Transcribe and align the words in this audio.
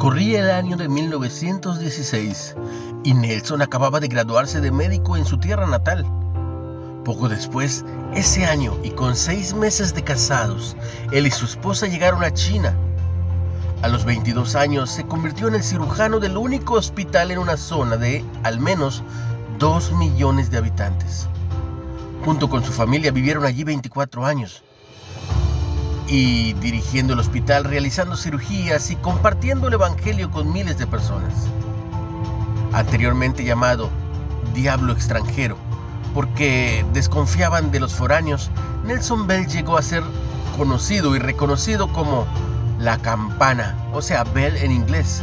Corría 0.00 0.40
el 0.40 0.50
año 0.50 0.78
de 0.78 0.88
1916 0.88 2.56
y 3.04 3.12
Nelson 3.12 3.60
acababa 3.60 4.00
de 4.00 4.08
graduarse 4.08 4.62
de 4.62 4.72
médico 4.72 5.18
en 5.18 5.26
su 5.26 5.36
tierra 5.36 5.66
natal. 5.66 6.06
Poco 7.04 7.28
después, 7.28 7.84
ese 8.14 8.46
año 8.46 8.78
y 8.82 8.92
con 8.92 9.14
seis 9.14 9.52
meses 9.52 9.92
de 9.92 10.02
casados, 10.02 10.74
él 11.12 11.26
y 11.26 11.30
su 11.30 11.44
esposa 11.44 11.86
llegaron 11.86 12.24
a 12.24 12.32
China. 12.32 12.74
A 13.82 13.88
los 13.88 14.06
22 14.06 14.54
años 14.54 14.90
se 14.90 15.04
convirtió 15.04 15.48
en 15.48 15.56
el 15.56 15.62
cirujano 15.62 16.18
del 16.18 16.38
único 16.38 16.76
hospital 16.76 17.30
en 17.30 17.38
una 17.38 17.58
zona 17.58 17.98
de 17.98 18.24
al 18.42 18.58
menos 18.58 19.02
2 19.58 19.92
millones 19.92 20.50
de 20.50 20.56
habitantes. 20.56 21.28
Junto 22.24 22.48
con 22.48 22.64
su 22.64 22.72
familia 22.72 23.12
vivieron 23.12 23.44
allí 23.44 23.64
24 23.64 24.24
años 24.24 24.64
y 26.10 26.54
dirigiendo 26.54 27.12
el 27.12 27.20
hospital, 27.20 27.62
realizando 27.62 28.16
cirugías 28.16 28.90
y 28.90 28.96
compartiendo 28.96 29.68
el 29.68 29.74
Evangelio 29.74 30.28
con 30.32 30.52
miles 30.52 30.76
de 30.76 30.88
personas. 30.88 31.32
Anteriormente 32.72 33.44
llamado 33.44 33.90
Diablo 34.52 34.92
extranjero, 34.92 35.56
porque 36.12 36.84
desconfiaban 36.92 37.70
de 37.70 37.78
los 37.78 37.94
foráneos, 37.94 38.50
Nelson 38.84 39.28
Bell 39.28 39.46
llegó 39.46 39.78
a 39.78 39.82
ser 39.82 40.02
conocido 40.58 41.14
y 41.14 41.20
reconocido 41.20 41.92
como 41.92 42.26
la 42.80 42.98
campana, 42.98 43.78
o 43.92 44.02
sea, 44.02 44.24
Bell 44.24 44.56
en 44.56 44.72
inglés, 44.72 45.22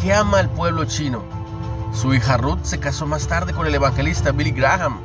que 0.00 0.14
ama 0.14 0.38
al 0.38 0.48
pueblo 0.48 0.86
chino. 0.86 1.22
Su 1.92 2.14
hija 2.14 2.38
Ruth 2.38 2.62
se 2.62 2.80
casó 2.80 3.06
más 3.06 3.28
tarde 3.28 3.52
con 3.52 3.66
el 3.66 3.74
evangelista 3.74 4.32
Billy 4.32 4.52
Graham. 4.52 4.98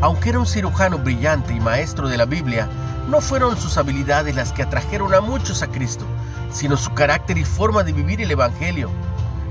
Aunque 0.00 0.28
era 0.28 0.38
un 0.38 0.46
cirujano 0.46 0.98
brillante 0.98 1.52
y 1.52 1.58
maestro 1.58 2.06
de 2.06 2.16
la 2.16 2.26
Biblia, 2.26 2.68
no 3.08 3.22
fueron 3.22 3.56
sus 3.56 3.78
habilidades 3.78 4.36
las 4.36 4.52
que 4.52 4.62
atrajeron 4.62 5.14
a 5.14 5.20
muchos 5.20 5.62
a 5.62 5.68
Cristo, 5.68 6.04
sino 6.52 6.76
su 6.76 6.92
carácter 6.92 7.38
y 7.38 7.44
forma 7.44 7.82
de 7.82 7.92
vivir 7.92 8.20
el 8.20 8.30
Evangelio. 8.30 8.90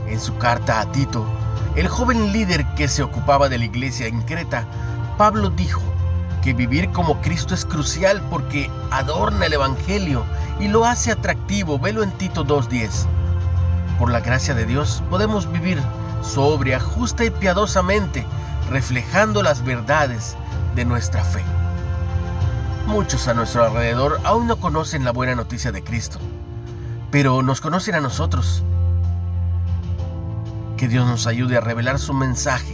En 0.07 0.19
su 0.19 0.37
carta 0.37 0.79
a 0.79 0.91
Tito, 0.91 1.25
el 1.75 1.87
joven 1.87 2.31
líder 2.31 2.65
que 2.75 2.87
se 2.87 3.01
ocupaba 3.01 3.49
de 3.49 3.57
la 3.57 3.65
iglesia 3.65 4.07
en 4.07 4.21
Creta, 4.21 4.65
Pablo 5.17 5.49
dijo 5.49 5.81
que 6.43 6.53
vivir 6.53 6.91
como 6.91 7.19
Cristo 7.21 7.55
es 7.55 7.65
crucial 7.65 8.21
porque 8.29 8.69
adorna 8.91 9.47
el 9.47 9.53
Evangelio 9.53 10.23
y 10.59 10.67
lo 10.67 10.85
hace 10.85 11.11
atractivo. 11.11 11.79
Velo 11.79 12.03
en 12.03 12.11
Tito 12.11 12.45
2.10. 12.45 13.07
Por 13.97 14.11
la 14.11 14.19
gracia 14.19 14.53
de 14.53 14.65
Dios 14.65 15.01
podemos 15.09 15.51
vivir 15.51 15.81
sobria, 16.21 16.79
justa 16.79 17.25
y 17.25 17.31
piadosamente, 17.31 18.23
reflejando 18.69 19.41
las 19.41 19.63
verdades 19.63 20.35
de 20.75 20.85
nuestra 20.85 21.23
fe. 21.23 21.43
Muchos 22.87 23.27
a 23.27 23.33
nuestro 23.33 23.65
alrededor 23.65 24.21
aún 24.23 24.47
no 24.47 24.61
conocen 24.61 25.03
la 25.03 25.11
buena 25.11 25.35
noticia 25.35 25.73
de 25.73 25.83
Cristo, 25.83 26.19
pero 27.11 27.43
nos 27.43 27.59
conocen 27.59 27.95
a 27.95 27.99
nosotros. 27.99 28.63
Que 30.77 30.87
Dios 30.87 31.05
nos 31.05 31.27
ayude 31.27 31.57
a 31.57 31.61
revelar 31.61 31.99
su 31.99 32.13
mensaje 32.13 32.73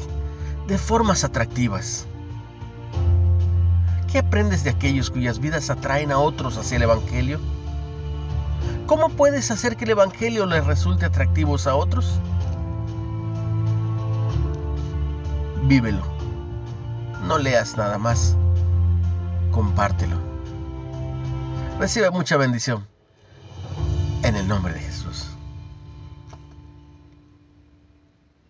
de 0.68 0.78
formas 0.78 1.24
atractivas. 1.24 2.06
¿Qué 4.12 4.20
aprendes 4.20 4.64
de 4.64 4.70
aquellos 4.70 5.10
cuyas 5.10 5.40
vidas 5.40 5.72
atraen 5.72 6.12
a 6.12 6.20
otros 6.20 6.58
hacia 6.58 6.76
el 6.76 6.84
Evangelio? 6.84 7.40
¿Cómo 8.86 9.10
puedes 9.10 9.50
hacer 9.50 9.78
que 9.78 9.86
el 9.86 9.92
Evangelio 9.92 10.46
les 10.46 10.64
resulte 10.64 11.08
atractivos 11.08 11.66
a 11.66 11.74
otros? 11.74 12.20
Vívelo. 15.64 16.04
No 17.28 17.40
leas 17.40 17.76
nada 17.78 17.98
más 17.98 18.38
compártelo. 19.54 20.18
Recibe 21.80 22.10
mucha 22.12 22.36
bendición. 22.36 22.86
En 24.24 24.36
el 24.36 24.48
nombre 24.48 24.74
de 24.74 24.80
Jesús. 24.82 25.33